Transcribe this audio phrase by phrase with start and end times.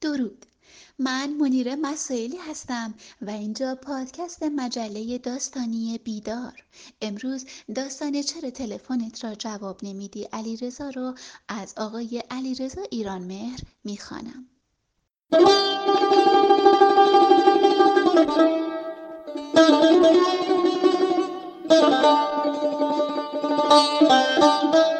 [0.00, 0.46] درود.
[0.98, 6.64] من منیره مسائلی هستم و اینجا پادکست مجله داستانی بیدار.
[7.02, 11.14] امروز داستان چرا تلفنت را جواب نمیدی علیرضا رو
[11.48, 14.46] از آقای علیرضا ایرانمهر می‌خوانم.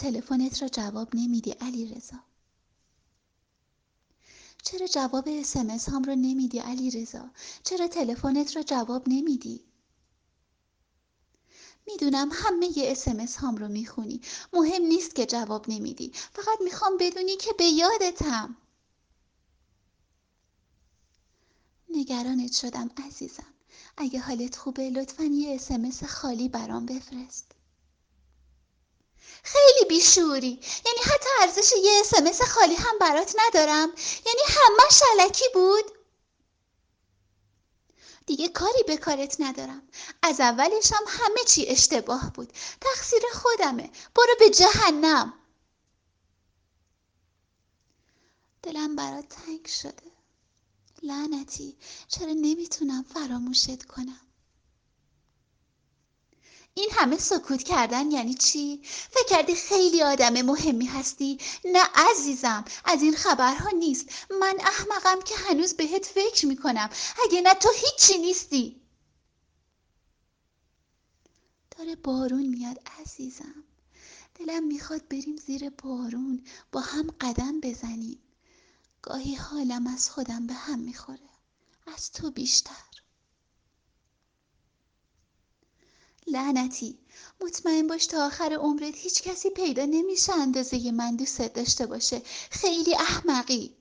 [0.00, 2.16] تلفنت را جواب نمیدی علی رضا؟
[4.62, 7.30] چرا جواب اسمس هم رو نمیدی علی رضا؟
[7.64, 9.64] چرا تلفنت را جواب نمیدی؟
[11.86, 14.20] می‌دونم همه ی اسمس هام رو می‌خونی
[14.52, 18.56] مهم نیست که جواب نمیدی فقط می‌خوام بدونی که به یادتم
[21.88, 23.54] نگرانت شدم عزیزم
[23.96, 27.59] اگه حالت خوبه لطفا یه اسمس خالی برام بفرست
[29.42, 30.60] خیلی بیشوری.
[30.86, 33.88] یعنی حتی ارزش یه اسمس خالی هم برات ندارم.
[34.26, 35.84] یعنی همه شلکی بود.
[38.26, 39.82] دیگه کاری به کارت ندارم.
[40.22, 42.52] از اولش هم همه چی اشتباه بود.
[42.80, 43.90] تقصیر خودمه.
[44.14, 45.34] برو به جهنم.
[48.62, 50.12] دلم برات تنگ شده.
[51.02, 51.78] لعنتی.
[52.08, 54.29] چرا نمی‌تونم فراموشت کنم؟
[56.74, 63.02] این همه سکوت کردن یعنی چی؟ فکر کردی خیلی آدم مهمی هستی؟ نه عزیزم از
[63.02, 64.08] این خبرها نیست.
[64.40, 66.90] من احمقم که هنوز بهت فکر می‌کنم.
[67.24, 68.82] اگه نه تو هیچی نیستی.
[71.78, 73.64] داره بارون میاد عزیزم.
[74.34, 78.18] دلم می‌خواد بریم زیر بارون با هم قدم بزنیم.
[79.02, 81.30] گاهی حالم از خودم به هم می‌خوره.
[81.96, 82.89] از تو بیشتر.
[86.26, 86.98] لعنتی.
[87.40, 92.22] مطمئن باش تا آخر عمرت هیچ کسی پیدا نمیشه اندازه من دوستت داشته باشه.
[92.50, 93.76] خیلی احمقی.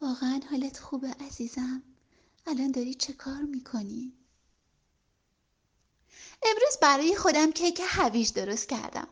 [0.00, 1.82] واقعا حالت خوبه عزیزم.
[2.46, 4.12] الان داری چه کار می‌کنی؟
[6.42, 9.08] امروز برای خودم کیک هویج درست کردم.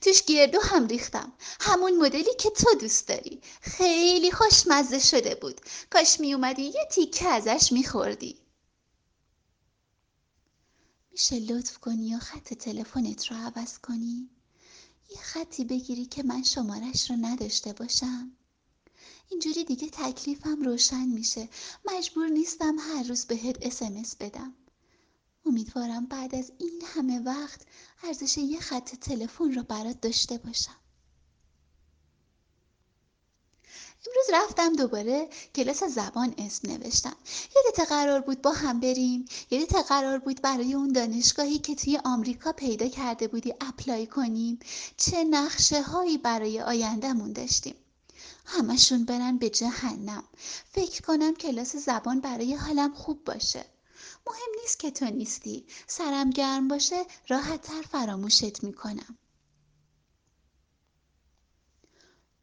[0.00, 1.32] توش گردو هم ریختم.
[1.60, 3.40] همون مدلی که تو دوست داری.
[3.60, 5.60] خیلی خوشمزه شده بود.
[5.90, 8.43] کاش میومدی یه تیکه ازش میخوردی.
[11.14, 14.30] میشه لطف کنی یا خط تلفنت رو عوض کنی؟
[15.10, 18.32] یه خطی بگیری که من شمارش رو نداشته باشم.
[19.30, 21.48] اینجوری دیگه تکلیفم روشن میشه.
[21.84, 24.54] مجبور نیستم هر روز بهت اسمس بدم.
[25.46, 27.60] امیدوارم بعد از این همه وقت
[28.02, 30.83] ارزش یه خط تلفن رو برات داشته باشم.
[34.06, 37.16] امروز رفتم دوباره کلاس زبان اسم نوشتم.
[37.56, 39.24] یادت قرار بود با هم بریم.
[39.50, 44.58] یادت قرار بود برای اون دانشگاهی که توی آمریکا پیدا کرده بودی اپلای کنیم.
[44.96, 47.74] چه نقشه هایی برای آیندهمون داشتیم.
[48.46, 50.24] همشون برن به جهنم.
[50.72, 53.64] فکر کنم کلاس زبان برای حالم خوب باشه.
[54.26, 55.66] مهم نیست که تو نیستی.
[55.86, 59.18] سرم گرم باشه راحت تر فراموشت می‌کنم.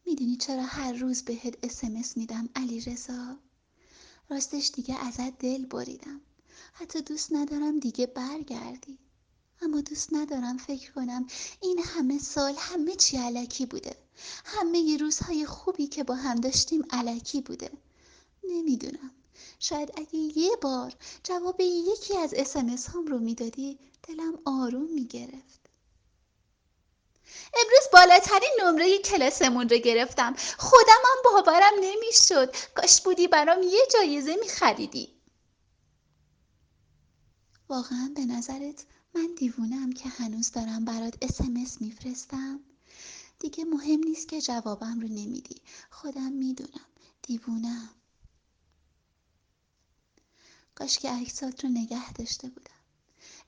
[0.06, 3.38] می‌دونی چرا هر روز بهت اسمس میدم علی رضا؟
[4.30, 6.22] راستش دیگه ازت دل بریدم.
[6.74, 9.00] حتی دوست ندارم دیگه برگردی.
[9.62, 11.28] اما دوست ندارم فکر کنم
[11.62, 13.96] این همه سال همه چی علکی بوده.
[14.46, 17.72] همه ی روزهای خوبی که با هم داشتیم علکی بوده.
[18.44, 19.12] نمی‌دونم.
[19.60, 25.70] شاید اگه یه بار جواب یکی از اسمس هم رو می‌دادی دلم آروم می‌گرفت.
[27.54, 30.36] امروز بالاترین نمره کلاسمون رو گرفتم.
[30.58, 32.56] خودم هم باورم نمی‌شد.
[32.76, 35.10] کاش بودی برام یه جایزه میخریدی.
[37.70, 42.60] واقعا به نظرت من دیوونم که هنوز دارم برات اسمس میفرستم؟
[43.40, 45.62] دیگه مهم نیست که جوابم رو نمیدی.
[45.90, 46.86] خودم می‌دونم.
[47.22, 47.90] دیوونم
[50.76, 52.72] کاش که عکسات رو نگه داشته بودم.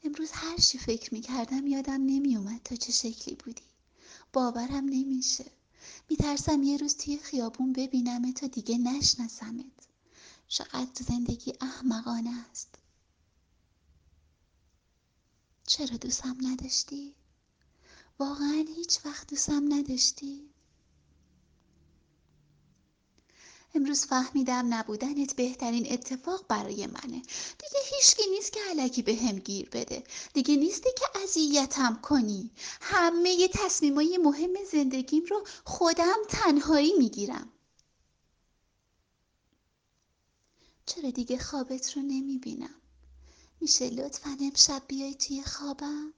[0.04, 3.73] امروز هر چی فکر می‌کردم یادم نمیومد تا چه شکلی بودی.
[4.34, 5.52] باورم نمیشه
[6.10, 9.88] میترسم یه روز توی خیابون ببینم تا دیگه نشناسمت
[10.48, 12.76] چقدر زندگی احمقانه است
[15.68, 17.16] چرا دوستم نداشتی؟
[18.20, 20.53] واقعا هیچ وقت دوستم نداشتی؟
[23.76, 27.22] امروز فهمیدم نبودنت بهترین اتفاق برای منه.
[27.60, 30.04] دیگه هیچکی نیست که علکی به هم گیر بده.
[30.34, 32.52] دیگه نیستی که اذیتم کنی.
[32.82, 37.50] همه ی تصمیمای مهم زندگیم رو خودم تنهایی می‌گیرم.
[40.86, 42.76] چرا دیگه خوابت رو نمی‌بینم؟
[43.62, 46.14] میشه لطفا امشب بیای توی خوابم؟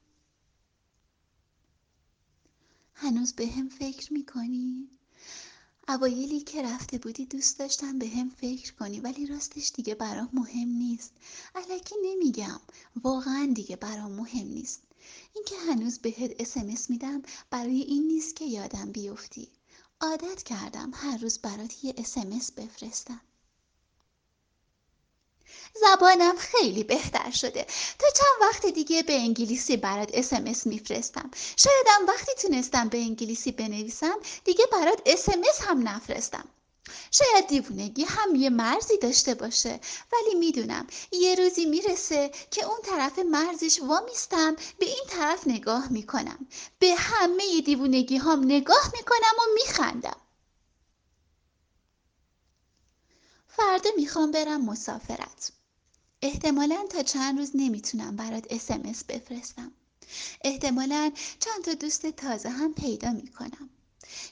[2.93, 4.89] هنوز به هم فکر می‌کنی؟
[5.89, 10.67] اوایلی که رفته بودی دوست داشتم به هم فکر کنی ولی راستش دیگه برام مهم
[10.67, 11.11] نیست.
[11.55, 12.59] علکی نمیگم.
[13.03, 14.81] واقعا دیگه برام مهم نیست.
[15.35, 19.47] اینکه هنوز بهت اسمس میدم برای این نیست که یادم بیفتی.
[20.01, 23.21] عادت کردم هر روز برات یه اسمس بفرستم.
[25.81, 27.65] زبانم خیلی بهتر شده.
[27.99, 31.31] تا چند وقت دیگه به انگلیسی برات اسمس میفرستم.
[31.57, 36.47] شایدم وقتی تونستم به انگلیسی بنویسم دیگه برات اسمس هم نفرستم.
[37.11, 39.79] شاید دیوونگی هم یه مرزی داشته باشه.
[40.13, 46.47] ولی می‌دونم یه روزی می‌رسه که اون طرف مرزش وامیستم به این طرف نگاه می‌کنم.
[46.79, 50.17] به همه دیوونگی هم نگاه می‌کنم و میخندم.
[53.47, 55.51] فردا می‌خوام برم مسافرت.
[56.21, 59.71] احتمالا تا چند روز نمی‌تونم برات اسمس بفرستم.
[60.41, 63.69] احتمالا چند تا دوست تازه هم پیدا می‌کنم.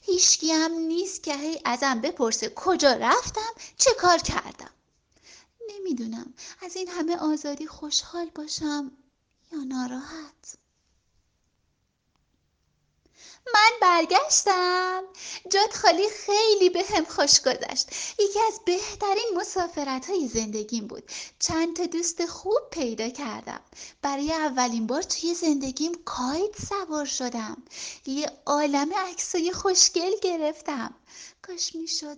[0.01, 4.71] هیچکی هم نیست که هی ازم بپرسه کجا رفتم چه کار کردم.
[5.69, 6.33] نمی‌دونم.
[6.61, 8.91] از این همه آزادی خوشحال باشم
[9.51, 10.62] یا ناراحت؟
[13.53, 15.03] من برگشتم.
[15.51, 17.87] جاد خالی خیلی به هم خوش گذشت.
[18.19, 21.11] یکی از بهترین مسافرت های زندگیم بود.
[21.39, 23.61] چند تا دوست خوب پیدا کردم.
[24.01, 27.63] برای اولین بار توی زندگیم کایت سوار شدم.
[28.05, 30.95] یه عالم عکسای خوشگل گرفتم.
[31.41, 32.17] کاش می‌شد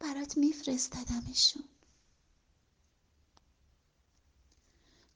[0.00, 1.64] برات میفرستادمشون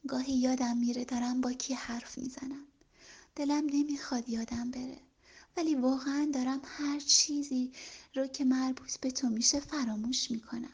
[0.09, 2.67] گاهی یادم میره دارم با کی حرف می‌زنم.
[3.37, 5.08] دلم نمی‌خواد یادم بره.
[5.59, 7.73] ولی واقعا دارم هر چیزی
[8.15, 10.73] رو که مربوط به تو میشه فراموش می‌کنم.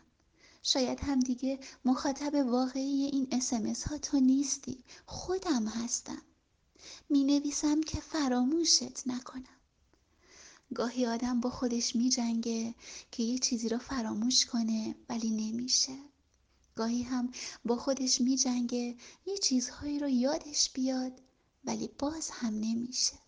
[0.62, 4.84] شاید هم دیگه مخاطب واقعی این اسمس ها تو نیستی.
[5.06, 6.22] خودم هستم.
[7.08, 9.58] می نویسم که فراموشت نکنم.
[10.74, 12.74] گاهی آدم با خودش می جنگه
[13.10, 15.96] که یه چیزی رو فراموش کنه ولی نمیشه.
[16.76, 17.32] گاهی هم
[17.64, 18.96] با خودش می جنگه
[19.26, 21.20] یه چیزهایی رو یادش بیاد
[21.64, 23.23] ولی باز هم نمیشه.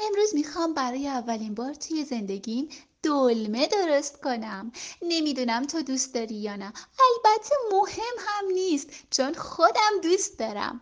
[0.00, 2.68] امروز می‌خوام برای اولین بار توی زندگیم
[3.02, 4.72] دلمه درست کنم.
[5.02, 6.72] نمی‌دونم تو دوست داری یا نه.
[6.98, 10.80] البته مهم هم نیست چون خودم دوست دارم.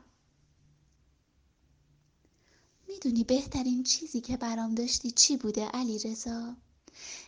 [2.88, 6.56] می‌دونی بهترین چیزی که برام داشتی چی بوده علی رضا؟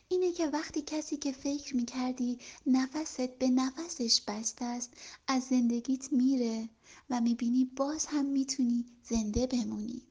[0.09, 4.91] اینه که وقتی کسی که فکر می‌کردی نفست به نفسش بسته است
[5.27, 6.69] از زندگیت میره
[7.11, 10.03] و می‌بینی باز هم می‌تونی زنده بمونی.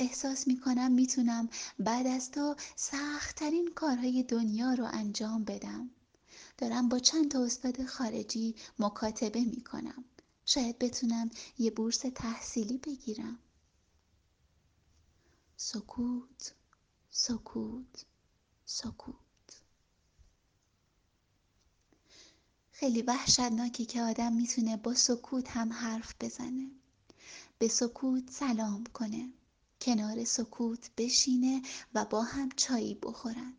[0.00, 1.48] احساس می‌کنم می‌تونم
[1.78, 5.90] بعد از تو سختترین کارهای دنیا رو انجام بدم.
[6.58, 10.04] دارم با چند تا استاد خارجی مکاتبه می‌کنم.
[10.44, 13.38] شاید بتونم یه بورس تحصیلی بگیرم.
[15.56, 16.54] سکوت
[17.10, 18.04] سکوت
[18.64, 19.16] سکوت.
[22.72, 26.70] خیلی وحشتناکی که آدم می‌تونه با سکوت هم حرف بزنه.
[27.58, 29.32] به سکوت سلام کنه.
[29.80, 31.62] کنار سکوت بشینه
[31.94, 33.54] و با هم چایی بخورن.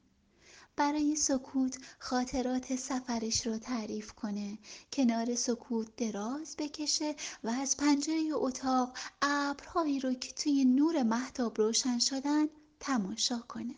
[0.76, 4.58] برای سکوت خاطرات سفرش رو تعریف کنه.
[4.94, 12.00] کنار سکوت دراز بکشه و از پنجره اتاق ابرهایی رو که توی نور محتاب روشن
[12.00, 12.48] شدن
[12.80, 13.76] تماشا کنه.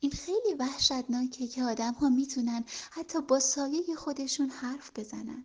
[0.00, 5.44] این خیلی وحشتناکه که آدم ها می‌تونن حتی با سایه خودشون حرف بزنن.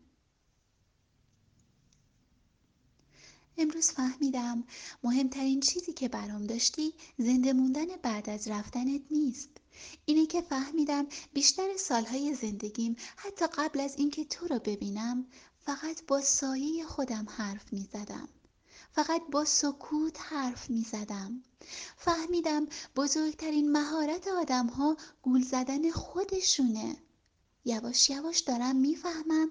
[3.57, 4.63] امروز فهمیدم
[5.03, 9.49] مهمترین چیزی که برام داشتی زنده موندن بعد از رفتنت نیست
[10.05, 15.25] اینه که فهمیدم بیشتر سالهای زندگیم حتی قبل از اینکه تو رو ببینم
[15.65, 18.29] فقط با سایه خودم حرف می زدم.
[18.91, 21.43] فقط با سکوت حرف می زدم.
[21.97, 26.95] فهمیدم بزرگترین مهارت آدم ها گول زدن خودشونه.
[27.65, 29.49] یواش یواش دارم می‌فهمم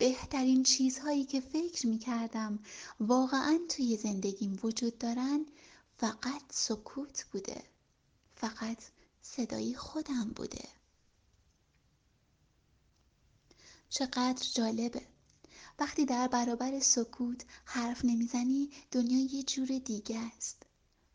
[0.00, 2.58] بهترین چیزهایی که فکر می‌کردم
[3.00, 5.46] واقعا توی زندگیم وجود دارن
[5.96, 7.62] فقط سکوت بوده.
[8.36, 8.78] فقط
[9.22, 10.68] صدای خودم بوده.
[13.88, 15.02] چقدر جالبه.
[15.78, 20.62] وقتی در برابر سکوت حرف نمی‌زنی دنیا یه جور دیگه است.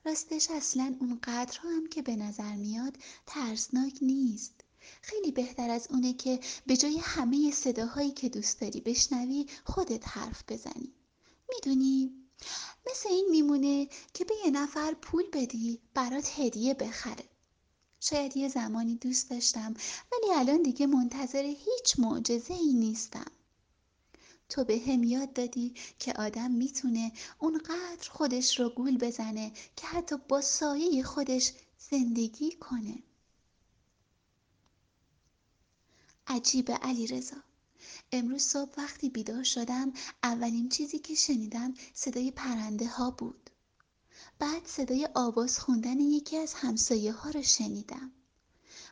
[0.05, 4.64] راستش اصلا اون قدر هم که به نظر میاد ترسناک نیست.
[5.01, 10.43] خیلی بهتر از اونه که به جای همه صداهایی که دوست داری بشنوی خودت حرف
[10.47, 10.93] بزنی.
[11.49, 12.11] می‌دونی؟
[12.91, 17.25] مثل این میمونه که به یه نفر پول بدی برات هدیه بخره.
[17.99, 19.73] شاید یه زمانی دوست داشتم
[20.11, 23.31] ولی الان دیگه منتظر هیچ معجزه ای نیستم.
[24.49, 30.15] تو به هم یاد دادی که آدم می‌تونه اونقدر خودش رو گول بزنه که حتی
[30.29, 31.51] با سایه خودش
[31.89, 33.03] زندگی کنه.
[36.27, 37.37] عجیب علی رضا
[38.11, 43.49] امروز صبح وقتی بیدار شدم اولین چیزی که شنیدم صدای پرنده ها بود
[44.39, 48.11] بعد صدای آواز خوندن یکی از همسایه ها رو شنیدم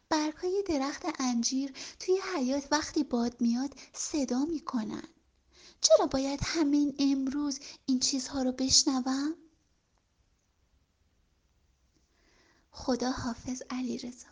[0.10, 5.08] برگهای درخت انجیر توی حیات وقتی باد میاد صدا می‌کنن
[5.82, 9.36] چرا باید همین امروز این چیزها رو بشنوم؟
[12.72, 14.28] خدا حافظ علی رضا.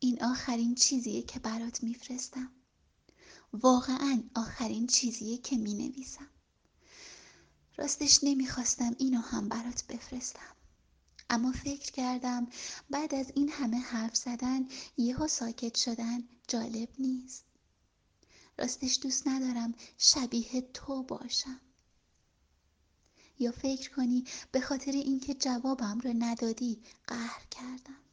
[0.00, 2.52] این آخرین چیزیه که برات میفرستم.
[3.52, 6.30] واقعا آخرین چیزیه که می نویسم.
[7.76, 10.56] راستش نمی‌خواستم اینو هم برات بفرستم.
[11.30, 12.46] اما فکر کردم
[12.90, 17.44] بعد از این همه حرف زدن یهو ساکت شدن جالب نیست.
[18.58, 21.60] راستش دوست ندارم شبیه تو باشم
[23.38, 28.09] یا فکر کنی به خاطر اینکه جوابم رو ندادی قهر کردم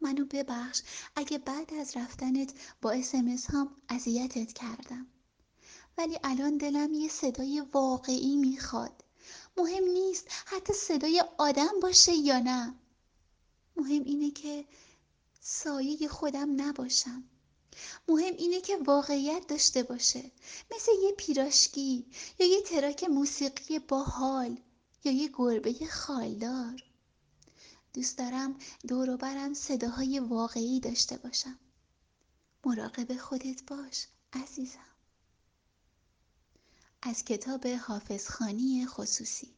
[0.00, 0.82] منو ببخش.
[1.16, 5.06] اگه بعد از رفتنت با اسمس هم اذیتت کردم.
[5.98, 9.04] ولی الان دلم یه صدای واقعی می‌خواد.
[9.56, 12.74] مهم نیست حتی صدای آدم باشه یا نه.
[13.76, 14.64] مهم اینه که
[15.40, 17.24] سایه خودم نباشم.
[18.08, 20.30] مهم اینه که واقعیت داشته باشه.
[20.74, 22.06] مثل یه پیراشکی
[22.38, 24.56] یا یه تراک موسیقی باحال
[25.04, 26.82] یا یه گربه خالدار.
[27.96, 28.54] دوست دارم
[28.88, 31.58] دور برم صداهای واقعی داشته باشم.
[32.64, 34.78] مراقب خودت باش عزیزم.
[37.02, 39.48] از کتاب حافظخانی خصوصی.